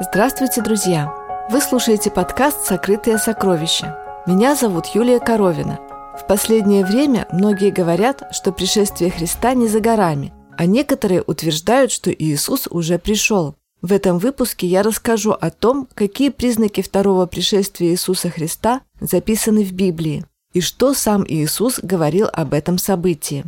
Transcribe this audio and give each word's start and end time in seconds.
Здравствуйте, 0.00 0.62
друзья! 0.62 1.12
Вы 1.50 1.60
слушаете 1.60 2.08
подкаст 2.08 2.64
«Сокрытые 2.64 3.18
сокровища». 3.18 3.98
Меня 4.28 4.54
зовут 4.54 4.86
Юлия 4.94 5.18
Коровина. 5.18 5.80
В 6.16 6.24
последнее 6.28 6.84
время 6.84 7.26
многие 7.32 7.72
говорят, 7.72 8.22
что 8.30 8.52
пришествие 8.52 9.10
Христа 9.10 9.54
не 9.54 9.66
за 9.66 9.80
горами, 9.80 10.32
а 10.56 10.66
некоторые 10.66 11.22
утверждают, 11.22 11.90
что 11.90 12.12
Иисус 12.12 12.68
уже 12.70 13.00
пришел. 13.00 13.56
В 13.82 13.92
этом 13.92 14.18
выпуске 14.18 14.68
я 14.68 14.84
расскажу 14.84 15.32
о 15.32 15.50
том, 15.50 15.88
какие 15.94 16.28
признаки 16.28 16.80
второго 16.80 17.26
пришествия 17.26 17.90
Иисуса 17.90 18.30
Христа 18.30 18.82
записаны 19.00 19.64
в 19.64 19.72
Библии 19.72 20.24
и 20.52 20.60
что 20.60 20.94
сам 20.94 21.24
Иисус 21.26 21.80
говорил 21.82 22.28
об 22.32 22.54
этом 22.54 22.78
событии. 22.78 23.44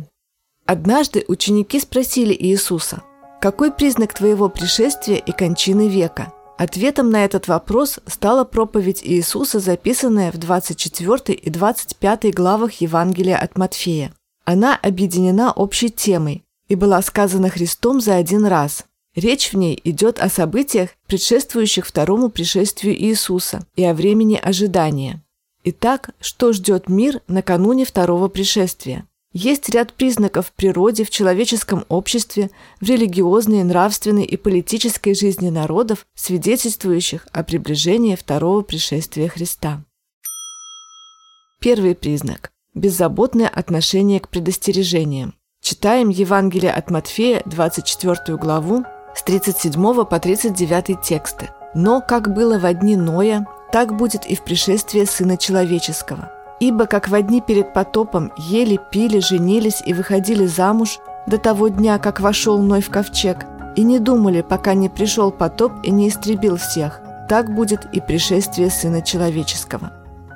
Однажды 0.65 1.23
ученики 1.29 1.79
спросили 1.79 2.35
Иисуса, 2.37 3.03
«Какой 3.39 3.71
признак 3.71 4.13
твоего 4.13 4.49
пришествия 4.49 5.15
и 5.15 5.31
кончины 5.31 5.87
века?» 5.87 6.33
Ответом 6.61 7.09
на 7.09 7.25
этот 7.25 7.47
вопрос 7.47 7.99
стала 8.05 8.43
проповедь 8.43 9.01
Иисуса, 9.03 9.59
записанная 9.59 10.31
в 10.31 10.37
24 10.37 11.35
и 11.35 11.49
25 11.49 12.35
главах 12.35 12.73
Евангелия 12.73 13.35
от 13.35 13.57
Матфея. 13.57 14.13
Она 14.45 14.75
объединена 14.75 15.51
общей 15.53 15.89
темой 15.89 16.43
и 16.67 16.75
была 16.75 17.01
сказана 17.01 17.49
Христом 17.49 17.99
за 17.99 18.15
один 18.15 18.45
раз. 18.45 18.85
Речь 19.15 19.53
в 19.53 19.57
ней 19.57 19.81
идет 19.83 20.19
о 20.19 20.29
событиях, 20.29 20.91
предшествующих 21.07 21.87
второму 21.87 22.29
пришествию 22.29 22.93
Иисуса 22.95 23.65
и 23.75 23.83
о 23.83 23.95
времени 23.95 24.35
ожидания. 24.35 25.23
Итак, 25.63 26.11
что 26.19 26.53
ждет 26.53 26.89
мир 26.89 27.21
накануне 27.27 27.85
второго 27.85 28.27
пришествия? 28.27 29.07
Есть 29.33 29.69
ряд 29.69 29.93
признаков 29.93 30.47
в 30.47 30.51
природе, 30.51 31.05
в 31.05 31.09
человеческом 31.09 31.85
обществе, 31.87 32.51
в 32.81 32.85
религиозной, 32.85 33.63
нравственной 33.63 34.25
и 34.25 34.35
политической 34.35 35.15
жизни 35.15 35.49
народов, 35.49 36.05
свидетельствующих 36.15 37.27
о 37.31 37.43
приближении 37.43 38.15
второго 38.15 38.61
пришествия 38.61 39.29
Христа. 39.29 39.83
Первый 41.61 41.95
признак– 41.95 42.51
беззаботное 42.73 43.47
отношение 43.47 44.19
к 44.19 44.27
предостережениям. 44.27 45.35
Читаем 45.61 46.09
Евангелие 46.09 46.71
от 46.71 46.89
Матфея, 46.89 47.41
24 47.45 48.37
главу, 48.37 48.83
с 49.15 49.23
37 49.23 50.05
по 50.05 50.19
39 50.19 51.01
тексты. 51.01 51.51
«Но 51.73 52.01
как 52.01 52.33
было 52.33 52.57
в 52.57 52.73
дни 52.73 52.97
Ноя, 52.97 53.47
так 53.71 53.95
будет 53.95 54.25
и 54.25 54.35
в 54.35 54.43
пришествии 54.43 55.05
Сына 55.05 55.37
Человеческого. 55.37 56.40
Ибо 56.61 56.85
как 56.85 57.09
в 57.09 57.21
дни 57.23 57.41
перед 57.41 57.73
потопом 57.73 58.31
ели, 58.37 58.79
пили, 58.91 59.17
женились 59.17 59.81
и 59.83 59.93
выходили 59.93 60.45
замуж 60.45 60.99
до 61.25 61.39
того 61.39 61.69
дня, 61.69 61.97
как 61.97 62.19
вошел 62.19 62.59
Ной 62.59 62.81
в 62.81 62.91
ковчег, 62.91 63.47
и 63.75 63.81
не 63.81 63.97
думали, 63.97 64.41
пока 64.47 64.75
не 64.75 64.87
пришел 64.87 65.31
потоп 65.31 65.71
и 65.81 65.89
не 65.89 66.07
истребил 66.07 66.57
всех, 66.57 67.01
так 67.27 67.55
будет 67.55 67.87
и 67.93 67.99
пришествие 67.99 68.69
Сына 68.69 69.01
Человеческого. 69.01 69.91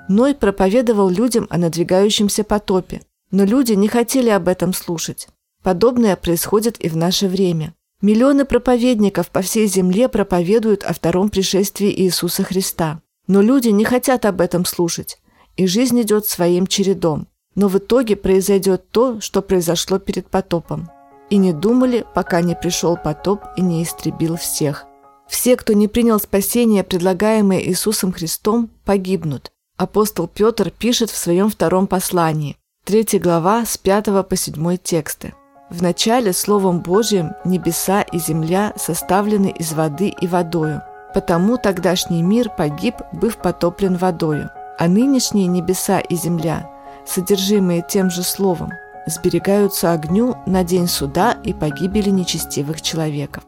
Ной 0.09 0.33
проповедовал 0.33 1.09
людям 1.09 1.45
о 1.51 1.59
надвигающемся 1.59 2.43
потопе, 2.43 3.01
но 3.29 3.43
люди 3.43 3.73
не 3.73 3.87
хотели 3.87 4.29
об 4.29 4.47
этом 4.47 4.73
слушать. 4.73 5.27
Подобное 5.61 6.15
происходит 6.15 6.83
и 6.83 6.89
в 6.89 6.97
наше 6.97 7.27
время. 7.27 7.75
Миллионы 8.01 8.45
проповедников 8.45 9.29
по 9.29 9.43
всей 9.43 9.67
земле 9.67 10.09
проповедуют 10.09 10.85
о 10.85 10.93
втором 10.93 11.29
пришествии 11.29 11.93
Иисуса 12.01 12.43
Христа. 12.43 12.99
Но 13.27 13.41
люди 13.41 13.67
не 13.69 13.85
хотят 13.85 14.25
об 14.25 14.41
этом 14.41 14.65
слушать, 14.65 15.19
и 15.57 15.67
жизнь 15.67 16.01
идет 16.01 16.25
своим 16.25 16.67
чередом. 16.67 17.27
Но 17.55 17.67
в 17.67 17.77
итоге 17.77 18.15
произойдет 18.15 18.89
то, 18.91 19.21
что 19.21 19.41
произошло 19.41 19.97
перед 19.97 20.27
потопом. 20.27 20.89
И 21.29 21.37
не 21.37 21.53
думали, 21.53 22.05
пока 22.13 22.41
не 22.41 22.55
пришел 22.55 22.97
потоп 22.97 23.41
и 23.55 23.61
не 23.61 23.81
истребил 23.83 24.35
всех. 24.35 24.85
Все, 25.27 25.55
кто 25.55 25.73
не 25.73 25.87
принял 25.87 26.19
спасение, 26.19 26.83
предлагаемое 26.83 27.61
Иисусом 27.61 28.11
Христом, 28.11 28.69
погибнут. 28.83 29.51
Апостол 29.77 30.27
Петр 30.27 30.69
пишет 30.69 31.09
в 31.09 31.17
своем 31.17 31.49
втором 31.49 31.87
послании, 31.87 32.57
3 32.85 33.19
глава 33.19 33.65
с 33.65 33.77
5 33.77 34.27
по 34.27 34.35
7 34.35 34.77
тексты. 34.77 35.33
«Вначале 35.71 36.31
Словом 36.31 36.81
Божьим 36.81 37.31
небеса 37.43 38.03
и 38.03 38.19
земля 38.19 38.73
составлены 38.77 39.47
из 39.47 39.73
воды 39.73 40.09
и 40.09 40.27
водою, 40.27 40.83
потому 41.13 41.57
тогдашний 41.57 42.21
мир 42.21 42.49
погиб, 42.55 42.95
быв 43.11 43.37
потоплен 43.37 43.97
водою 43.97 44.51
а 44.77 44.87
нынешние 44.87 45.47
небеса 45.47 45.99
и 45.99 46.15
земля, 46.15 46.69
содержимые 47.05 47.85
тем 47.87 48.09
же 48.09 48.23
словом, 48.23 48.71
сберегаются 49.07 49.93
огню 49.93 50.35
на 50.45 50.63
день 50.63 50.87
суда 50.87 51.37
и 51.43 51.53
погибели 51.53 52.09
нечестивых 52.09 52.81
человеков. 52.81 53.43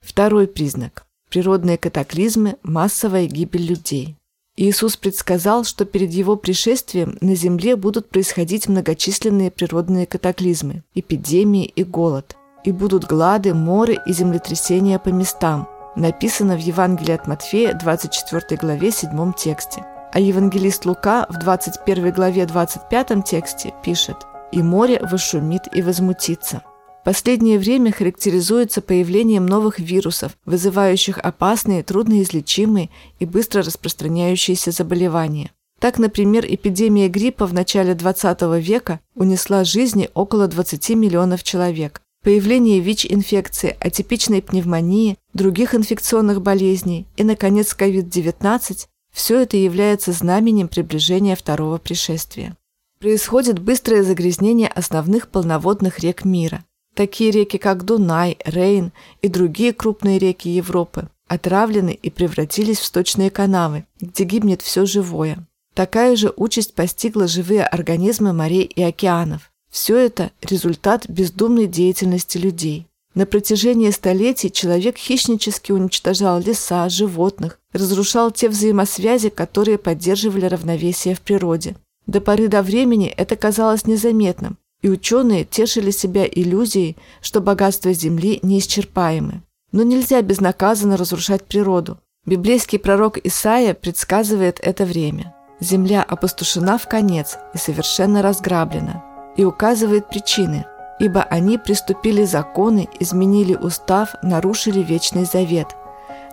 Второй 0.00 0.46
признак– 0.46 1.06
природные 1.30 1.78
катаклизмы, 1.78 2.56
массовая 2.62 3.26
гибель 3.26 3.66
людей. 3.66 4.16
Иисус 4.56 4.96
предсказал, 4.96 5.64
что 5.64 5.84
перед 5.84 6.10
Его 6.10 6.36
пришествием 6.36 7.16
на 7.20 7.34
земле 7.34 7.76
будут 7.76 8.08
происходить 8.08 8.68
многочисленные 8.68 9.50
природные 9.50 10.06
катаклизмы, 10.06 10.82
эпидемии 10.94 11.64
и 11.64 11.84
голод, 11.84 12.36
и 12.64 12.72
будут 12.72 13.04
глады, 13.04 13.54
моры 13.54 13.98
и 14.04 14.12
землетрясения 14.12 14.98
по 14.98 15.10
местам– 15.10 15.68
написано 15.98 16.56
в 16.56 16.60
Евангелии 16.60 17.12
от 17.12 17.26
Матфея, 17.26 17.74
24 17.74 18.56
главе, 18.60 18.90
7 18.90 19.32
тексте. 19.34 19.84
А 20.12 20.20
евангелист 20.20 20.86
Лука 20.86 21.26
в 21.28 21.38
21 21.38 22.12
главе 22.12 22.46
25 22.46 23.24
тексте 23.24 23.74
пишет 23.84 24.16
«И 24.52 24.62
море 24.62 25.00
вышумит 25.10 25.62
и 25.74 25.82
возмутится». 25.82 26.62
Последнее 27.04 27.58
время 27.58 27.92
характеризуется 27.92 28.80
появлением 28.80 29.46
новых 29.46 29.78
вирусов, 29.78 30.32
вызывающих 30.44 31.18
опасные, 31.18 31.82
трудноизлечимые 31.82 32.90
и 33.18 33.24
быстро 33.24 33.62
распространяющиеся 33.62 34.70
заболевания. 34.70 35.50
Так, 35.78 35.98
например, 35.98 36.44
эпидемия 36.46 37.08
гриппа 37.08 37.46
в 37.46 37.54
начале 37.54 37.94
20 37.94 38.42
века 38.60 39.00
унесла 39.14 39.64
жизни 39.64 40.10
около 40.12 40.48
20 40.48 40.90
миллионов 40.90 41.44
человек, 41.44 42.02
появление 42.22 42.80
ВИЧ-инфекции, 42.80 43.76
атипичной 43.80 44.42
пневмонии, 44.42 45.16
других 45.34 45.74
инфекционных 45.74 46.42
болезней 46.42 47.06
и, 47.16 47.24
наконец, 47.24 47.74
COVID-19– 47.78 48.86
все 49.12 49.40
это 49.40 49.56
является 49.56 50.12
знаменем 50.12 50.68
приближения 50.68 51.34
второго 51.34 51.78
пришествия. 51.78 52.56
Происходит 53.00 53.58
быстрое 53.58 54.02
загрязнение 54.02 54.68
основных 54.68 55.28
полноводных 55.28 56.00
рек 56.00 56.24
мира. 56.24 56.64
Такие 56.94 57.30
реки, 57.30 57.58
как 57.58 57.84
Дунай, 57.84 58.38
Рейн 58.44 58.92
и 59.22 59.28
другие 59.28 59.72
крупные 59.72 60.18
реки 60.18 60.48
Европы, 60.50 61.08
отравлены 61.28 61.90
и 61.90 62.10
превратились 62.10 62.80
в 62.80 62.84
сточные 62.84 63.30
канавы, 63.30 63.86
где 64.00 64.24
гибнет 64.24 64.62
все 64.62 64.84
живое. 64.84 65.46
Такая 65.74 66.16
же 66.16 66.32
участь 66.36 66.74
постигла 66.74 67.28
живые 67.28 67.64
организмы 67.64 68.32
морей 68.32 68.64
и 68.64 68.82
океанов. 68.82 69.47
Все 69.70 69.96
это– 69.96 70.30
результат 70.42 71.08
бездумной 71.08 71.66
деятельности 71.66 72.38
людей. 72.38 72.86
На 73.14 73.26
протяжении 73.26 73.90
столетий 73.90 74.50
человек 74.50 74.96
хищнически 74.96 75.72
уничтожал 75.72 76.40
леса, 76.40 76.88
животных, 76.88 77.58
разрушал 77.72 78.30
те 78.30 78.48
взаимосвязи, 78.48 79.28
которые 79.28 79.78
поддерживали 79.78 80.46
равновесие 80.46 81.14
в 81.14 81.20
природе. 81.20 81.76
До 82.06 82.20
поры 82.20 82.48
до 82.48 82.62
времени 82.62 83.08
это 83.08 83.36
казалось 83.36 83.86
незаметным, 83.86 84.56
и 84.82 84.88
ученые 84.88 85.44
тешили 85.44 85.90
себя 85.90 86.26
иллюзией, 86.26 86.96
что 87.20 87.40
богатства 87.40 87.92
Земли 87.92 88.38
неисчерпаемы. 88.42 89.42
Но 89.72 89.82
нельзя 89.82 90.22
безнаказанно 90.22 90.96
разрушать 90.96 91.44
природу. 91.44 91.98
Библейский 92.24 92.78
пророк 92.78 93.18
Исаия 93.18 93.74
предсказывает 93.74 94.60
это 94.62 94.84
время. 94.84 95.34
Земля 95.60 96.02
опустошена 96.02 96.78
в 96.78 96.88
конец 96.88 97.36
и 97.52 97.58
совершенно 97.58 98.22
разграблена 98.22 99.07
и 99.38 99.44
указывает 99.44 100.08
причины, 100.08 100.66
ибо 100.98 101.22
они 101.22 101.56
приступили 101.58 102.24
законы, 102.24 102.88
изменили 102.98 103.54
устав, 103.54 104.16
нарушили 104.22 104.80
вечный 104.80 105.24
завет. 105.24 105.68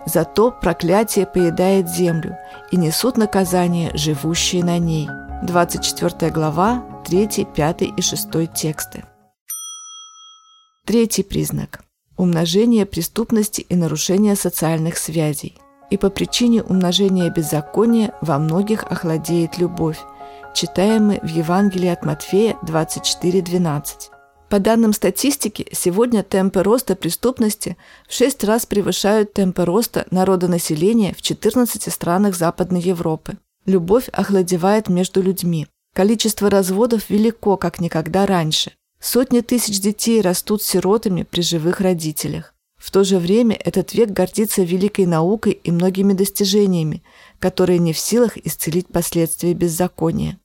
Зато 0.04 0.50
проклятие 0.50 1.24
поедает 1.24 1.88
землю, 1.88 2.36
и 2.70 2.76
несут 2.76 3.16
наказание 3.16 3.90
живущие 3.94 4.64
на 4.64 4.78
ней. 4.78 5.08
24 5.44 6.30
глава, 6.32 6.84
3, 7.06 7.46
5 7.54 7.82
и 7.82 8.02
6 8.02 8.52
тексты. 8.52 9.04
Третий 10.84 11.22
признак– 11.22 11.84
умножение 12.16 12.86
преступности 12.86 13.60
и 13.60 13.76
нарушение 13.76 14.34
социальных 14.34 14.98
связей. 14.98 15.56
И 15.90 15.96
по 15.96 16.10
причине 16.10 16.62
умножения 16.64 17.30
беззакония 17.30 18.12
во 18.20 18.38
многих 18.38 18.82
охладеет 18.82 19.58
любовь, 19.58 20.00
читаемый 20.56 21.20
в 21.22 21.26
Евангелии 21.26 21.88
от 21.90 22.02
Матфея 22.02 22.56
24.12. 22.62 23.84
По 24.48 24.58
данным 24.58 24.94
статистики, 24.94 25.68
сегодня 25.72 26.22
темпы 26.22 26.62
роста 26.62 26.96
преступности 26.96 27.76
в 28.08 28.14
6 28.14 28.42
раз 28.44 28.64
превышают 28.64 29.34
темпы 29.34 29.66
роста 29.66 30.06
народонаселения 30.10 31.12
в 31.12 31.20
14 31.20 31.92
странах 31.92 32.34
Западной 32.34 32.80
Европы. 32.80 33.36
Любовь 33.66 34.08
охладевает 34.12 34.88
между 34.88 35.20
людьми. 35.20 35.66
Количество 35.94 36.48
разводов 36.48 37.10
велико, 37.10 37.58
как 37.58 37.78
никогда 37.78 38.24
раньше. 38.24 38.72
Сотни 38.98 39.40
тысяч 39.42 39.78
детей 39.78 40.22
растут 40.22 40.62
сиротами 40.62 41.24
при 41.24 41.42
живых 41.42 41.80
родителях. 41.80 42.54
В 42.78 42.90
то 42.90 43.04
же 43.04 43.18
время 43.18 43.56
этот 43.62 43.92
век 43.92 44.10
гордится 44.10 44.62
великой 44.62 45.04
наукой 45.04 45.52
и 45.52 45.70
многими 45.70 46.14
достижениями, 46.14 47.02
которые 47.40 47.78
не 47.78 47.92
в 47.92 47.98
силах 47.98 48.38
исцелить 48.38 48.88
последствия 48.88 49.52
беззакония. 49.52 50.38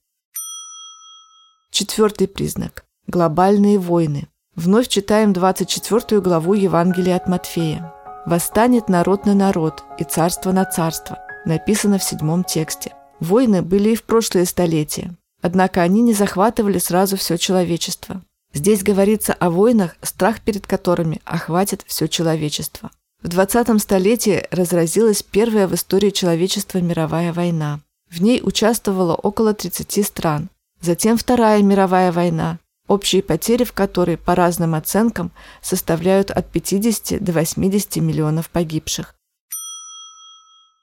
Четвертый 1.72 2.28
признак– 2.28 2.84
глобальные 3.08 3.80
войны. 3.80 4.28
Вновь 4.58 4.90
читаем 4.90 5.32
24 5.32 6.20
главу 6.20 6.54
Евангелия 6.54 7.16
от 7.16 7.30
Матфея. 7.30 7.94
«Восстанет 8.26 8.90
народ 8.90 9.26
на 9.26 9.34
народ 9.34 9.82
и 9.98 10.04
царство 10.04 10.52
на 10.52 10.66
царство», 10.66 11.20
написано 11.46 11.98
в 11.98 12.04
седьмом 12.04 12.44
тексте. 12.44 12.94
Войны 13.22 13.62
были 13.62 13.92
и 13.92 13.96
в 13.96 14.04
прошлые 14.04 14.46
столетия, 14.48 15.16
однако 15.42 15.82
они 15.82 16.02
не 16.02 16.14
захватывали 16.14 16.78
сразу 16.78 17.16
все 17.16 17.38
человечество. 17.38 18.22
Здесь 18.54 18.84
говорится 18.84 19.32
о 19.32 19.50
войнах, 19.50 19.96
страх 20.02 20.42
перед 20.42 20.68
которыми 20.68 21.22
охватит 21.24 21.86
все 21.88 22.10
человечество. 22.10 22.92
В 23.24 23.30
20 23.30 23.82
столетии 23.82 24.46
разразилась 24.52 25.24
первая 25.24 25.70
в 25.70 25.76
истории 25.76 26.10
человечества 26.10 26.80
мировая 26.80 27.32
война. 27.32 27.80
В 28.10 28.22
ней 28.22 28.42
участвовало 28.44 29.16
около 29.16 29.54
30 29.54 30.06
стран. 30.06 30.50
Затем 30.82 31.16
Вторая 31.16 31.62
мировая 31.62 32.12
война, 32.12 32.58
общие 32.88 33.22
потери 33.22 33.64
в 33.64 33.72
которой, 33.72 34.18
по 34.18 34.34
разным 34.34 34.74
оценкам, 34.74 35.32
составляют 35.62 36.32
от 36.32 36.50
50 36.52 37.24
до 37.24 37.32
80 37.34 37.98
миллионов 37.98 38.50
погибших. 38.50 39.16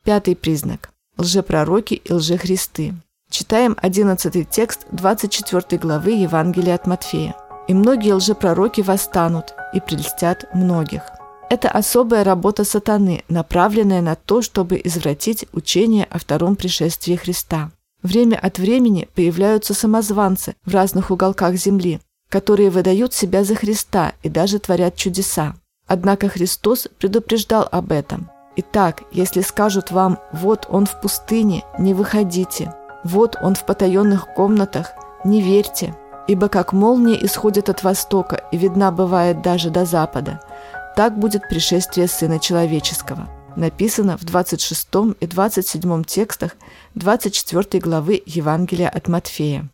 Пятый 0.04 0.36
признак– 0.36 0.90
лжепророки 1.18 1.94
и 1.94 2.12
лжехристы. 2.12 2.94
Читаем 3.28 3.76
11 3.82 4.48
текст 4.48 4.86
24 4.92 5.78
главы 5.78 6.12
Евангелия 6.12 6.76
от 6.76 6.86
Матфея. 6.86 7.34
«И 7.66 7.74
многие 7.74 8.14
лжепророки 8.14 8.80
восстанут 8.80 9.52
и 9.74 9.80
прельстят 9.80 10.46
многих». 10.54 11.02
Это 11.50 11.70
особая 11.70 12.24
работа 12.24 12.64
сатаны, 12.64 13.24
направленная 13.28 14.00
на 14.00 14.14
то, 14.14 14.42
чтобы 14.42 14.80
извратить 14.84 15.46
учение 15.52 16.06
о 16.10 16.18
втором 16.18 16.56
пришествии 16.56 17.16
Христа. 17.16 17.70
Время 18.02 18.36
от 18.36 18.58
времени 18.58 19.08
появляются 19.14 19.74
самозванцы 19.74 20.54
в 20.64 20.72
разных 20.72 21.10
уголках 21.10 21.54
земли, 21.54 22.00
которые 22.28 22.70
выдают 22.70 23.12
себя 23.12 23.42
за 23.42 23.56
Христа 23.56 24.12
и 24.22 24.28
даже 24.28 24.58
творят 24.58 24.94
чудеса. 24.94 25.54
Однако 25.86 26.28
Христос 26.28 26.86
предупреждал 26.98 27.66
об 27.70 27.90
этом. 27.90 28.30
Итак, 28.56 29.02
если 29.10 29.40
скажут 29.40 29.90
вам 29.90 30.18
«вот 30.32 30.66
он 30.68 30.86
в 30.86 31.00
пустыне», 31.00 31.64
не 31.78 31.94
выходите, 31.94 32.74
«вот 33.04 33.36
он 33.40 33.54
в 33.54 33.64
потаенных 33.64 34.26
комнатах», 34.34 34.92
не 35.24 35.40
верьте, 35.40 35.94
ибо 36.28 36.48
как 36.48 36.72
молния 36.72 37.24
исходит 37.24 37.68
от 37.68 37.82
востока 37.82 38.44
и 38.52 38.56
видна 38.56 38.92
бывает 38.92 39.42
даже 39.42 39.70
до 39.70 39.84
запада, 39.84 40.40
так 40.94 41.18
будет 41.18 41.48
пришествие 41.48 42.06
Сына 42.06 42.38
Человеческого– 42.38 43.28
написано 43.58 44.16
в 44.16 44.24
26 44.24 44.88
и 45.20 45.26
27 45.26 46.04
текстах 46.04 46.56
24 46.94 47.80
главы 47.80 48.22
Евангелия 48.24 48.88
от 48.88 49.08
Матфея. 49.08 49.68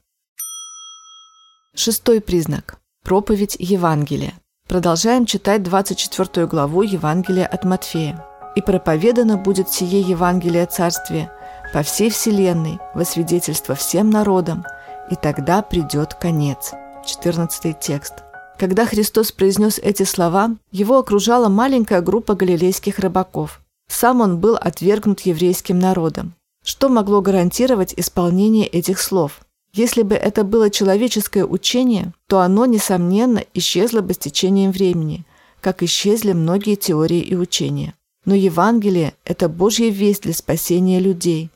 Шестой 1.76 2.20
признак. 2.20 2.78
Проповедь 3.02 3.56
Евангелия. 3.58 4.32
Продолжаем 4.68 5.26
читать 5.26 5.62
24 5.62 6.46
главу 6.46 6.82
Евангелия 6.82 7.46
от 7.46 7.64
Матфея. 7.64 8.24
«И 8.56 8.62
проповедано 8.62 9.36
будет 9.36 9.68
сие 9.68 10.00
Евангелие 10.00 10.64
Царствия 10.66 11.30
по 11.72 11.82
всей 11.82 12.08
вселенной, 12.08 12.78
во 12.94 13.04
свидетельство 13.04 13.74
всем 13.74 14.10
народам, 14.10 14.64
и 15.10 15.16
тогда 15.16 15.60
придет 15.60 16.14
конец». 16.14 16.72
14 17.04 17.78
текст. 17.78 18.14
Когда 18.58 18.86
Христос 18.86 19.32
произнес 19.32 19.78
эти 19.78 20.04
слова, 20.04 20.56
его 20.70 20.98
окружала 20.98 21.48
маленькая 21.48 22.00
группа 22.00 22.34
галилейских 22.34 23.00
рыбаков– 23.00 23.60
сам 23.88 24.20
он 24.20 24.38
был 24.38 24.56
отвергнут 24.56 25.20
еврейским 25.20 25.78
народом. 25.78 26.34
Что 26.62 26.88
могло 26.88 27.20
гарантировать 27.20 27.94
исполнение 27.96 28.66
этих 28.66 29.00
слов? 29.00 29.40
Если 29.74 30.02
бы 30.02 30.14
это 30.14 30.44
было 30.44 30.70
человеческое 30.70 31.44
учение, 31.44 32.12
то 32.28 32.40
оно, 32.40 32.64
несомненно, 32.64 33.42
исчезло 33.54 34.00
бы 34.00 34.14
с 34.14 34.18
течением 34.18 34.70
времени, 34.70 35.24
как 35.60 35.82
исчезли 35.82 36.32
многие 36.32 36.76
теории 36.76 37.20
и 37.20 37.34
учения. 37.34 37.94
Но 38.24 38.34
Евангелие– 38.34 39.14
это 39.24 39.48
Божья 39.48 39.90
весть 39.90 40.22
для 40.22 40.32
спасения 40.32 41.00
людей. 41.00 41.50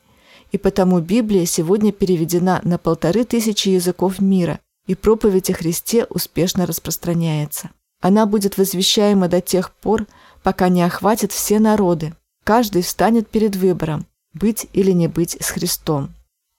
И 0.51 0.57
потому 0.57 0.99
Библия 0.99 1.45
сегодня 1.45 1.91
переведена 1.91 2.59
на 2.63 2.77
полторы 2.77 3.23
тысячи 3.23 3.69
языков 3.69 4.19
мира, 4.19 4.59
и 4.85 4.95
проповедь 4.95 5.49
о 5.49 5.53
Христе 5.53 6.05
успешно 6.09 6.65
распространяется. 6.65 7.69
Она 8.01 8.25
будет 8.25 8.57
возвещаема 8.57 9.27
до 9.27 9.41
тех 9.41 9.71
пор, 9.71 10.07
пока 10.43 10.69
не 10.69 10.83
охватит 10.83 11.31
все 11.31 11.59
народы, 11.59 12.13
Каждый 12.49 12.81
встанет 12.81 13.27
перед 13.29 13.55
выбором– 13.55 14.07
быть 14.33 14.65
или 14.73 14.89
не 14.89 15.07
быть 15.07 15.37
с 15.39 15.51
Христом. 15.51 16.15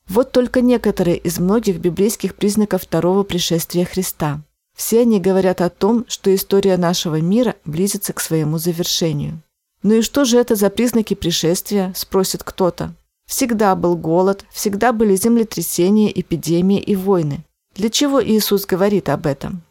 Вот 0.08 0.30
только 0.30 0.60
некоторые 0.60 1.16
из 1.16 1.40
многих 1.40 1.80
библейских 1.80 2.36
признаков 2.36 2.82
второго 2.82 3.24
пришествия 3.24 3.84
Христа. 3.84 4.40
Все 4.76 5.00
они 5.00 5.18
говорят 5.18 5.60
о 5.60 5.68
том, 5.68 6.04
что 6.06 6.32
история 6.32 6.76
нашего 6.76 7.20
мира 7.20 7.56
близится 7.64 8.12
к 8.12 8.20
своему 8.20 8.58
завершению. 8.58 9.42
«Ну 9.82 9.94
и 9.94 10.02
что 10.02 10.24
же 10.24 10.38
это 10.38 10.54
за 10.54 10.70
признаки 10.70 11.14
пришествия?»– 11.14 11.92
спросит 11.96 12.44
кто-то. 12.44 12.94
Всегда 13.26 13.74
был 13.74 13.96
голод, 13.96 14.44
всегда 14.52 14.92
были 14.92 15.16
землетрясения, 15.16 16.12
эпидемии 16.12 16.80
и 16.80 16.94
войны. 16.94 17.44
Для 17.74 17.90
чего 17.90 18.22
Иисус 18.22 18.64
говорит 18.64 19.08
об 19.08 19.26
этом? 19.26 19.62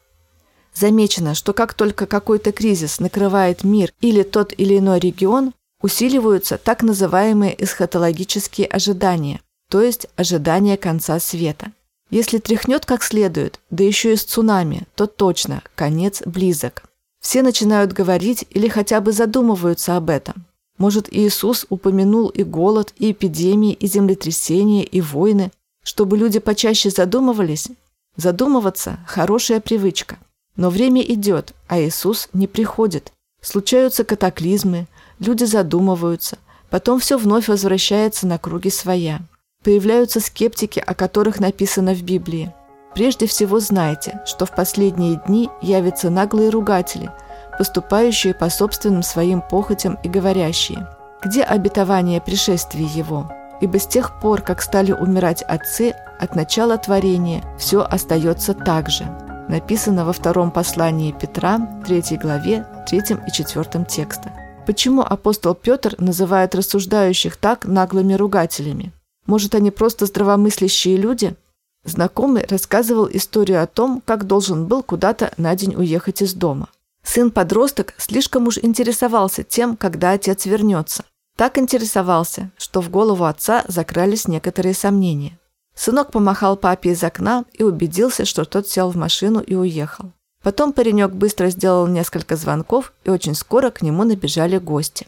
Замечено, 0.80 1.36
что 1.36 1.54
как 1.54 1.74
только 1.74 2.06
какой-то 2.06 2.52
кризис 2.52 3.00
накрывает 3.00 3.64
мир 3.64 3.92
или 4.02 4.24
тот 4.24 4.54
или 4.58 4.78
иной 4.78 5.00
регион, 5.00 5.54
Усиливаются 5.82 6.58
так 6.58 6.84
называемые 6.84 7.56
эсхатологические 7.64 8.68
ожидания, 8.68 9.40
то 9.70 9.82
есть 9.82 10.08
ожидания 10.18 10.76
конца 10.76 11.20
света. 11.20 11.72
Если 12.10 12.40
тряхнет 12.40 12.86
как 12.86 13.04
следует, 13.04 13.62
да 13.70 13.84
еще 13.84 14.14
и 14.14 14.18
с 14.18 14.24
цунами, 14.24 14.84
то 14.96 15.08
точно, 15.08 15.62
конец 15.76 16.22
близок. 16.26 16.84
Все 17.22 17.44
начинают 17.44 17.94
говорить 17.94 18.46
или 18.50 18.68
хотя 18.68 19.00
бы 19.00 19.12
задумываются 19.14 19.96
об 19.96 20.10
этом. 20.10 20.46
Может, 20.78 21.14
Иисус 21.14 21.66
упомянул 21.70 22.30
и 22.30 22.44
голод, 22.44 22.94
и 22.98 23.12
эпидемии, 23.12 23.74
и 23.74 23.88
землетрясения, 23.88 24.84
и 24.84 25.02
войны, 25.02 25.52
чтобы 25.84 26.18
люди 26.18 26.40
почаще 26.40 26.90
задумывались? 26.90 27.68
Задумываться– 28.16 29.00
хорошая 29.08 29.60
привычка. 29.60 30.18
Но 30.60 30.70
время 30.70 31.02
идет, 31.02 31.56
а 31.68 31.80
Иисус 31.80 32.30
не 32.34 32.46
приходит. 32.46 33.12
Случаются 33.42 34.04
катаклизмы, 34.04 34.88
Люди 35.20 35.44
задумываются, 35.44 36.38
потом 36.70 37.00
все 37.00 37.18
вновь 37.18 37.50
возвращается 37.50 38.26
на 38.26 38.38
круги 38.38 38.70
своя. 38.70 39.20
Появляются 39.64 40.22
скептики, 40.22 40.80
о 40.80 40.94
которых 40.94 41.42
написано 41.42 41.94
в 41.94 42.04
Библии. 42.04 42.54
Прежде 42.96 43.28
всего 43.28 43.60
знайте, 43.60 44.22
что 44.26 44.46
в 44.46 44.56
последние 44.56 45.22
дни 45.28 45.50
явятся 45.62 46.10
наглые 46.10 46.50
ругатели, 46.50 47.12
поступающие 47.58 48.34
по 48.34 48.50
собственным 48.50 49.04
своим 49.04 49.42
похотям 49.42 50.00
и 50.04 50.08
говорящие, 50.08 50.88
где 51.22 51.44
обетование 51.44 52.22
пришествия 52.22 52.88
его? 52.88 53.30
Ибо 53.60 53.78
с 53.78 53.88
тех 53.88 54.22
пор, 54.22 54.42
как 54.42 54.62
стали 54.62 54.94
умирать 54.94 55.42
отцы, 55.42 55.94
от 56.18 56.34
начала 56.34 56.78
творения 56.78 57.44
все 57.58 57.82
остается 57.82 58.54
так 58.54 58.90
же. 58.90 59.06
Написано 59.50 60.06
во 60.06 60.14
втором 60.14 60.52
послании 60.52 61.12
Петра, 61.12 61.82
3 61.88 62.18
главе, 62.22 62.68
3 62.88 63.00
и 63.28 63.32
4 63.32 63.86
текстах. 63.86 64.32
Почему 64.68 65.02
апостол 65.02 65.56
Петр 65.56 65.96
называет 65.98 66.54
рассуждающих 66.54 67.36
так 67.36 67.66
наглыми 67.66 68.14
ругателями? 68.14 68.92
Может, 69.26 69.56
они 69.56 69.72
просто 69.72 70.06
здравомыслящие 70.06 70.98
люди? 70.98 71.36
Знакомый 71.84 72.46
рассказывал 72.48 73.10
историю 73.12 73.64
о 73.64 73.66
том, 73.66 74.04
как 74.06 74.28
должен 74.28 74.68
был 74.68 74.84
куда-то 74.84 75.32
на 75.38 75.56
день 75.56 75.74
уехать 75.76 76.22
из 76.22 76.36
дома. 76.36 76.68
Сын-подросток 77.02 77.96
слишком 77.98 78.46
уж 78.46 78.60
интересовался 78.60 79.42
тем, 79.42 79.76
когда 79.78 80.12
отец 80.12 80.46
вернется. 80.46 81.06
Так 81.36 81.58
интересовался, 81.58 82.52
что 82.56 82.82
в 82.82 82.92
голову 82.92 83.26
отца 83.26 83.64
закрались 83.68 84.28
некоторые 84.28 84.76
сомнения. 84.76 85.39
Сынок 85.80 86.12
помахал 86.12 86.58
папе 86.58 86.90
из 86.92 87.02
окна 87.06 87.46
и 87.54 87.64
убедился, 87.64 88.26
что 88.26 88.44
тот 88.44 88.68
сел 88.68 88.92
в 88.92 88.98
машину 88.98 89.40
и 89.40 89.56
уехал. 89.56 90.12
Потом 90.44 90.74
паренек 90.74 91.12
быстро 91.12 91.50
сделал 91.52 91.88
несколько 91.88 92.36
звонков, 92.36 92.92
и 93.06 93.10
очень 93.10 93.34
скоро 93.34 93.70
к 93.70 93.82
нему 93.82 94.04
набежали 94.04 94.58
гости. 94.58 95.08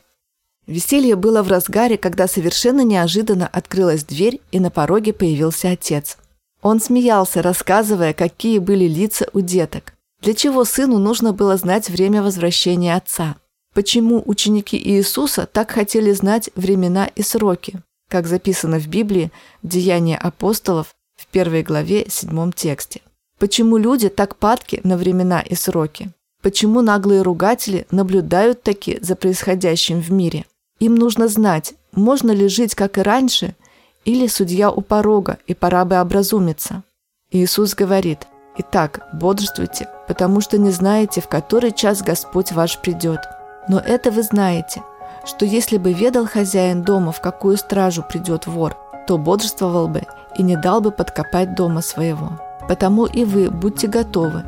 Веселье 0.67 1.17
было 1.17 1.43
в 1.43 1.49
разгаре, 1.49 1.97
когда 1.97 2.25
совершенно 2.25 2.85
неожиданно 2.85 3.47
открылась 3.47 4.05
дверь, 4.05 4.39
и 4.53 4.61
на 4.61 4.71
пороге 4.71 5.11
появился 5.11 5.71
отец. 5.71 6.17
Он 6.61 6.79
смеялся, 6.79 7.41
рассказывая, 7.41 8.13
какие 8.13 8.57
были 8.57 8.85
лица 8.85 9.27
у 9.33 9.41
деток. 9.41 9.93
Для 10.21 10.33
чего 10.33 10.63
сыну 10.63 10.99
нужно 10.99 11.33
было 11.33 11.57
знать 11.57 11.89
время 11.89 12.23
возвращения 12.23 12.95
отца? 12.95 13.35
Почему 13.73 14.23
ученики 14.25 14.77
Иисуса 14.77 15.49
так 15.51 15.71
хотели 15.71 16.13
знать 16.13 16.49
времена 16.55 17.09
и 17.13 17.23
сроки? 17.23 17.81
Как 18.11 18.27
записано 18.27 18.77
в 18.77 18.87
Библии 18.87 19.31
«Деяния 19.63 20.17
апостолов» 20.17 20.95
в 21.15 21.27
первой 21.27 21.63
главе, 21.63 22.07
седьмом 22.09 22.51
тексте. 22.51 22.99
Почему 23.39 23.77
люди 23.77 24.09
так 24.09 24.35
падки 24.35 24.81
на 24.83 24.97
времена 24.97 25.39
и 25.39 25.55
сроки? 25.55 26.11
Почему 26.41 26.81
наглые 26.81 27.21
ругатели 27.21 27.87
наблюдают 27.89 28.63
таки 28.63 28.99
за 29.01 29.15
происходящим 29.15 30.01
в 30.01 30.11
мире? 30.11 30.43
Им 30.79 30.95
нужно 30.95 31.29
знать, 31.29 31.73
можно 31.93 32.31
ли 32.31 32.49
жить, 32.49 32.75
как 32.75 32.97
и 32.97 33.01
раньше, 33.01 33.55
или 34.03 34.27
судья 34.27 34.71
у 34.71 34.81
порога, 34.81 35.37
и 35.47 35.53
пора 35.53 35.85
бы 35.85 35.95
образумиться. 35.95 36.83
Иисус 37.31 37.75
говорит, 37.75 38.27
«Итак, 38.57 39.07
бодрствуйте, 39.13 39.87
потому 40.09 40.41
что 40.41 40.57
не 40.57 40.71
знаете, 40.71 41.21
в 41.21 41.29
который 41.29 41.71
час 41.71 42.01
Господь 42.01 42.51
ваш 42.51 42.77
придет. 42.79 43.21
Но 43.69 43.79
это 43.79 44.11
вы 44.11 44.23
знаете, 44.23 44.83
что 45.25 45.45
если 45.45 45.77
бы 45.77 45.93
ведал 45.93 46.25
хозяин 46.27 46.83
дома, 46.83 47.11
в 47.11 47.21
какую 47.21 47.57
стражу 47.57 48.03
придет 48.03 48.47
вор, 48.47 48.77
то 49.07 49.17
бодрствовал 49.17 49.87
бы 49.87 50.03
и 50.37 50.43
не 50.43 50.55
дал 50.55 50.81
бы 50.81 50.91
подкопать 50.91 51.55
дома 51.55 51.81
своего. 51.81 52.39
Потому 52.67 53.05
и 53.05 53.25
вы 53.25 53.49
будьте 53.49 53.87
готовы, 53.87 54.43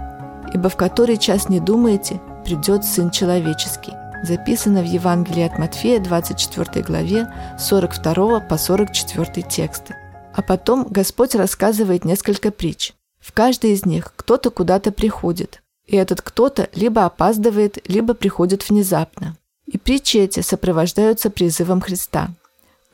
ибо 0.53 0.69
в 0.69 0.75
который 0.75 1.17
час 1.17 1.49
не 1.49 1.59
думаете, 1.59 2.21
придет 2.45 2.85
Сын 2.85 3.09
Человеческий. 3.11 3.93
Записано 4.23 4.81
в 4.81 4.85
Евангелии 4.85 5.43
от 5.43 5.59
Матфея, 5.59 5.99
24 5.99 6.83
главе, 6.85 7.27
42 7.59 8.39
по 8.41 8.57
44 8.57 9.41
тексты. 9.47 9.95
А 10.33 10.41
потом 10.41 10.87
Господь 10.89 11.35
рассказывает 11.35 12.05
несколько 12.05 12.51
притч. 12.51 12.93
В 13.19 13.33
каждой 13.33 13.71
из 13.71 13.85
них 13.85 14.13
кто-то 14.15 14.49
куда-то 14.49 14.91
приходит, 14.91 15.61
и 15.85 15.95
этот 15.95 16.21
кто-то 16.21 16.69
либо 16.73 17.05
опаздывает, 17.05 17.77
либо 17.89 18.13
приходит 18.13 18.67
внезапно. 18.69 19.35
И 19.65 19.77
притчи 19.77 20.17
эти 20.17 20.41
сопровождаются 20.41 21.29
призывом 21.29 21.81
Христа. 21.81 22.29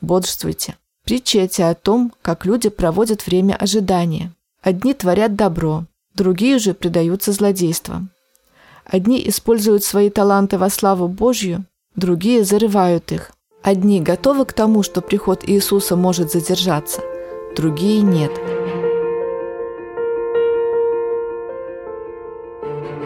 Бодрствуйте. 0.00 0.76
Притчи 1.04 1.38
эти 1.38 1.62
о 1.62 1.74
том, 1.74 2.12
как 2.22 2.44
люди 2.44 2.68
проводят 2.68 3.26
время 3.26 3.54
ожидания. 3.54 4.32
Одни 4.62 4.94
творят 4.94 5.34
добро, 5.34 5.86
другие 6.14 6.58
же 6.58 6.74
предаются 6.74 7.32
злодействам. 7.32 8.10
Одни 8.84 9.26
используют 9.28 9.84
свои 9.84 10.10
таланты 10.10 10.58
во 10.58 10.68
славу 10.68 11.08
Божью, 11.08 11.64
другие 11.96 12.44
зарывают 12.44 13.12
их. 13.12 13.32
Одни 13.62 14.00
готовы 14.00 14.44
к 14.44 14.52
тому, 14.52 14.82
что 14.82 15.00
приход 15.00 15.48
Иисуса 15.48 15.96
может 15.96 16.30
задержаться, 16.30 17.00
другие 17.56 18.02
нет. 18.02 18.32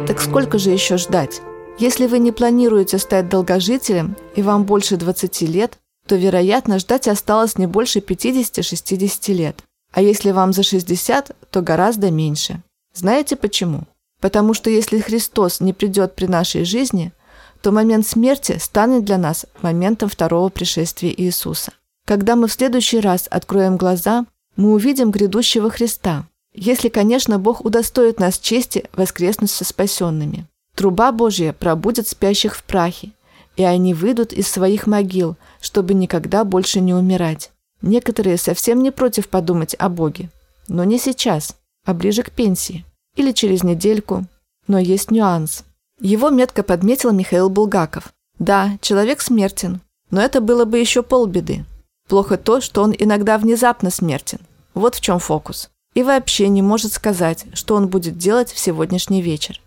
Так 0.07 0.21
сколько 0.21 0.59
же 0.59 0.71
еще 0.71 0.97
ждать? 0.97 1.41
Если 1.79 2.07
вы 2.07 2.21
не 2.21 2.31
планируете 2.31 2.99
стать 2.99 3.29
долгожителем 3.29 4.17
и 4.37 4.43
вам 4.43 4.65
больше 4.65 4.97
20 4.97 5.43
лет, 5.43 5.79
то, 6.07 6.15
вероятно, 6.15 6.79
ждать 6.79 7.09
осталось 7.09 7.59
не 7.59 7.67
больше 7.67 7.99
50-60 7.99 9.33
лет. 9.33 9.65
А 9.93 10.01
если 10.01 10.31
вам 10.31 10.53
за 10.53 10.63
60, 10.63 11.37
то 11.51 11.63
гораздо 11.63 12.13
меньше. 12.13 12.63
Знаете 12.95 13.35
почему? 13.35 13.83
Потому 14.21 14.55
что 14.55 14.71
если 14.71 15.01
Христос 15.01 15.61
не 15.61 15.73
придет 15.73 16.15
при 16.15 16.27
нашей 16.27 16.65
жизни, 16.65 17.13
то 17.61 17.73
момент 17.73 18.07
смерти 18.07 18.59
станет 18.59 19.05
для 19.05 19.19
нас 19.19 19.47
моментом 19.61 20.09
второго 20.09 20.51
пришествия 20.51 21.13
Иисуса. 21.17 21.73
Когда 22.07 22.37
мы 22.37 22.47
в 22.47 22.53
следующий 22.53 23.01
раз 23.01 23.27
откроем 23.31 23.77
глаза, 23.77 24.27
мы 24.57 24.75
увидим 24.75 25.11
грядущего 25.11 25.71
Христа, 25.71 26.27
если, 26.53 26.89
конечно, 26.89 27.41
Бог 27.41 27.65
удостоит 27.65 28.21
нас 28.21 28.39
чести 28.39 28.85
воскреснуть 28.93 29.51
со 29.51 29.65
спасенными. 29.65 30.47
Труба 30.75 31.13
Божья 31.13 31.53
пробудет 31.53 32.09
спящих 32.09 32.57
в 32.57 32.65
прахе, 32.65 33.13
и 33.57 33.65
они 33.65 33.95
выйдут 33.95 34.33
из 34.33 34.49
своих 34.49 34.87
могил, 34.87 35.37
чтобы 35.61 35.95
никогда 35.95 36.45
больше 36.45 36.81
не 36.81 36.95
умирать. 36.95 37.51
Некоторые 37.83 38.39
совсем 38.39 38.83
не 38.83 38.91
против 38.91 39.29
подумать 39.29 39.77
о 39.79 39.89
Боге, 39.89 40.31
но 40.69 40.85
не 40.85 40.99
сейчас 40.99 41.57
а 41.85 41.95
ближе 41.95 42.23
к 42.23 42.31
пенсии. 42.31 42.85
Или 43.17 43.33
через 43.33 43.63
недельку. 43.63 44.25
Но 44.67 44.79
есть 44.79 45.11
нюанс. 45.11 45.65
Его 46.01 46.31
метко 46.31 46.63
подметил 46.63 47.13
Михаил 47.13 47.51
Булгаков. 47.51 48.13
Да, 48.39 48.77
человек 48.81 49.21
смертен, 49.21 49.81
но 50.11 50.21
это 50.21 50.41
было 50.41 50.65
бы 50.65 50.79
еще 50.79 51.03
полбеды. 51.03 51.65
Плохо 52.09 52.37
то, 52.37 52.61
что 52.61 52.83
он 52.83 52.95
иногда 52.99 53.39
внезапно 53.39 53.91
смертен. 53.91 54.41
Вот 54.73 54.97
в 54.97 55.01
чем 55.01 55.19
фокус. 55.19 55.71
И 55.95 56.03
вообще 56.03 56.49
не 56.49 56.63
может 56.63 56.93
сказать, 56.93 57.47
что 57.53 57.77
он 57.77 57.89
будет 57.89 58.19
делать 58.19 58.51
в 58.51 58.59
сегодняшний 58.59 59.23
вечер. 59.23 59.61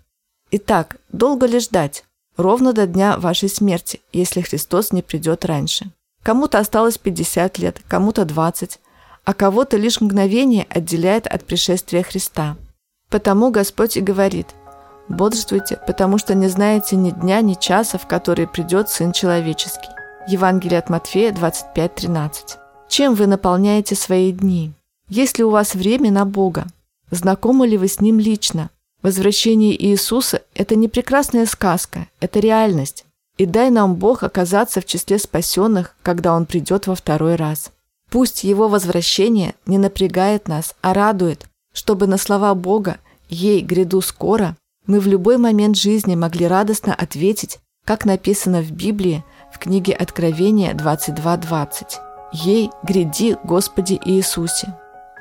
Итак, 0.52 0.98
долго 1.12 1.46
ли 1.46 1.60
ждать? 1.60 2.06
Ровно 2.38 2.72
до 2.72 2.88
дня 2.88 3.18
вашей 3.18 3.50
смерти, 3.50 4.00
если 4.14 4.42
Христос 4.42 4.94
не 4.94 5.02
придет 5.02 5.44
раньше. 5.44 5.92
Кому-то 6.24 6.60
осталось 6.60 6.98
50 6.98 7.58
лет, 7.58 7.82
кому-то 7.88 8.26
20, 8.26 8.80
а 9.26 9.34
кого-то 9.34 9.78
лишь 9.78 10.00
мгновение 10.00 10.66
отделяет 10.70 11.28
от 11.28 11.44
пришествия 11.46 12.04
Христа. 12.04 12.56
Потому 13.10 13.52
Господь 13.52 13.98
и 13.98 14.02
говорит, 14.02 14.48
«Бодрствуйте, 15.10 15.80
потому 15.88 16.18
что 16.18 16.34
не 16.34 16.48
знаете 16.48 16.96
ни 16.96 17.12
дня, 17.12 17.42
ни 17.42 17.54
часа, 17.54 17.98
в 17.98 18.08
который 18.08 18.48
придет 18.48 18.90
Сын 18.90 19.12
Человеческий». 19.12 19.90
Евангелие 20.28 20.80
от 20.80 20.90
Матфея 20.90 21.32
25.13. 21.32 22.58
Чем 22.90 23.16
вы 23.16 23.28
наполняете 23.28 23.96
свои 23.96 24.34
дни? 24.34 24.74
Есть 25.08 25.38
ли 25.38 25.46
у 25.46 25.50
вас 25.50 25.74
время 25.74 26.12
на 26.12 26.26
Бога? 26.26 26.68
Знакомы 27.12 27.68
ли 27.68 27.78
вы 27.78 27.88
с 27.88 28.02
Ним 28.02 28.20
лично? 28.20 28.70
Возвращение 29.04 29.80
Иисуса– 29.86 30.42
это 30.56 30.76
не 30.76 30.88
прекрасная 30.88 31.46
сказка, 31.46 32.08
это 32.20 32.40
реальность. 32.40 33.06
И 33.38 33.46
дай 33.46 33.70
нам 33.70 33.96
Бог 33.96 34.24
оказаться 34.24 34.82
в 34.82 34.86
числе 34.86 35.20
спасенных, 35.20 35.96
когда 36.02 36.34
Он 36.36 36.46
придет 36.46 36.88
во 36.88 36.96
второй 36.96 37.36
раз. 37.36 37.72
Пусть 38.10 38.44
его 38.44 38.68
возвращение 38.68 39.54
не 39.66 39.78
напрягает 39.78 40.48
нас, 40.48 40.76
а 40.82 40.94
радует, 40.94 41.46
чтобы 41.74 42.08
на 42.08 42.18
слова 42.18 42.56
Бога 42.56 42.98
«Ей 43.30 43.62
гряду 43.62 44.02
скоро» 44.02 44.56
мы 44.88 45.00
в 45.00 45.08
любой 45.08 45.38
момент 45.38 45.76
жизни 45.76 46.16
могли 46.16 46.48
радостно 46.48 46.96
ответить, 46.96 47.60
как 47.86 48.06
написано 48.06 48.62
в 48.62 48.72
Библии 48.72 49.24
в 49.54 49.60
книге 49.60 49.94
Откровения 49.94 50.74
22.20. 50.74 52.00
«Ей 52.32 52.72
гряди, 52.84 53.38
Господи 53.44 54.00
Иисусе». 54.06 54.74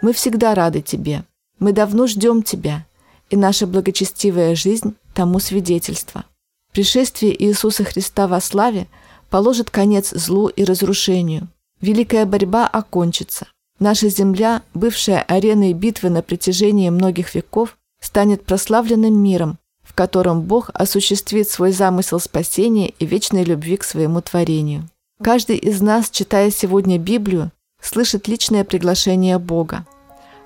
Мы 0.02 0.12
всегда 0.12 0.54
рады 0.54 0.82
Тебе. 0.82 1.24
Мы 1.58 1.72
давно 1.72 2.06
ждем 2.06 2.42
Тебя, 2.42 2.86
и 3.30 3.36
наша 3.36 3.66
благочестивая 3.66 4.54
жизнь 4.54 4.94
тому 5.14 5.38
свидетельство. 5.40 6.24
Пришествие 6.72 7.40
Иисуса 7.44 7.84
Христа 7.84 8.28
во 8.28 8.40
славе 8.40 8.86
положит 9.30 9.70
конец 9.70 10.10
злу 10.10 10.48
и 10.48 10.64
разрушению– 10.64 11.48
Великая 11.80 12.24
борьба 12.24 12.66
окончится. 12.66 13.48
Наша 13.78 14.08
Земля, 14.08 14.62
бывшая 14.72 15.20
ареной 15.20 15.74
битвы 15.74 16.08
на 16.08 16.22
протяжении 16.22 16.88
многих 16.88 17.34
веков, 17.34 17.76
станет 18.00 18.44
прославленным 18.44 19.14
миром, 19.14 19.58
в 19.82 19.94
котором 19.94 20.42
Бог 20.42 20.70
осуществит 20.72 21.50
свой 21.50 21.72
замысел 21.72 22.18
спасения 22.18 22.88
и 22.98 23.04
вечной 23.04 23.44
любви 23.44 23.76
к 23.76 23.84
своему 23.84 24.22
творению. 24.22 24.88
Каждый 25.22 25.58
из 25.58 25.82
нас, 25.82 26.08
читая 26.08 26.50
сегодня 26.50 26.98
Библию, 26.98 27.52
слышит 27.82 28.26
личное 28.26 28.64
приглашение 28.64 29.38
Бога. 29.38 29.86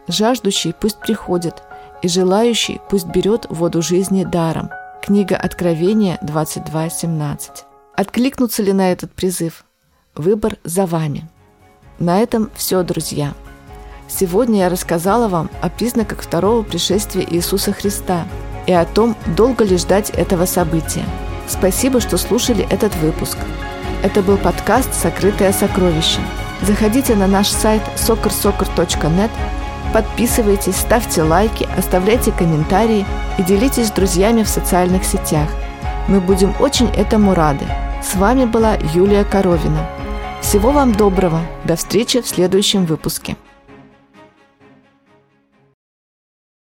Жаждущий 0.08 0.74
пусть 0.78 0.98
приходит, 0.98 1.62
и 2.02 2.08
желающий 2.08 2.80
пусть 2.88 3.06
берет 3.06 3.46
воду 3.50 3.82
жизни 3.82 4.24
даром. 4.24 4.70
Книга 5.02 5.36
Откровения 5.36 6.18
22.17. 6.22 7.38
Откликнуться 7.94 8.62
ли 8.62 8.72
на 8.72 8.92
этот 8.92 9.12
призыв? 9.12 9.64
Выбор 10.14 10.56
за 10.64 10.86
вами. 10.86 11.28
На 11.98 12.20
этом 12.20 12.50
все, 12.54 12.82
друзья. 12.82 13.34
Сегодня 14.08 14.60
я 14.60 14.68
рассказала 14.68 15.28
вам 15.28 15.50
о 15.62 15.68
признаках 15.68 16.20
второго 16.20 16.62
пришествия 16.62 17.24
Иисуса 17.28 17.72
Христа 17.72 18.26
и 18.66 18.72
о 18.72 18.84
том, 18.84 19.16
долго 19.36 19.64
ли 19.64 19.76
ждать 19.76 20.10
этого 20.10 20.46
события. 20.46 21.04
Спасибо, 21.46 22.00
что 22.00 22.16
слушали 22.16 22.66
этот 22.70 22.94
выпуск. 22.96 23.38
Это 24.02 24.22
был 24.22 24.36
подкаст 24.36 24.94
«Сокрытое 24.94 25.52
сокровище». 25.52 26.20
Заходите 26.62 27.14
на 27.14 27.26
наш 27.26 27.48
сайт 27.48 27.82
soccersoccer.net, 27.96 29.30
подписывайтесь, 29.92 30.76
ставьте 30.76 31.22
лайки, 31.22 31.68
оставляйте 31.76 32.32
комментарии 32.32 33.06
и 33.38 33.42
делитесь 33.42 33.88
с 33.88 33.92
друзьями 33.92 34.42
в 34.42 34.48
социальных 34.48 35.04
сетях. 35.04 35.48
Мы 36.08 36.20
будем 36.20 36.54
очень 36.60 36.88
этому 36.88 37.34
рады. 37.34 37.66
С 38.02 38.14
вами 38.14 38.44
была 38.44 38.74
Юлия 38.94 39.24
Коровина– 39.24 39.86
всего 40.40 40.72
вам 40.72 40.92
доброго. 40.92 41.42
До 41.64 41.76
встречи 41.76 42.20
в 42.20 42.26
следующем 42.26 42.84
выпуске. 42.86 43.36